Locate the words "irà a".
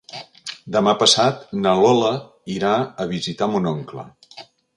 2.55-3.09